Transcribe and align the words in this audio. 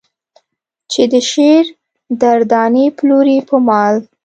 چې 0.91 1.01
د 1.11 1.13
شعر 1.29 1.65
در 2.21 2.39
دانې 2.51 2.85
پلورې 2.97 3.37
په 3.49 3.55
مال. 3.67 3.95